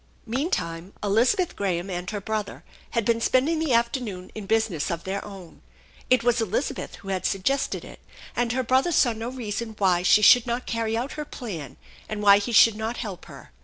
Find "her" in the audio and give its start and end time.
2.09-2.19, 8.53-8.63, 11.11-11.23, 13.25-13.51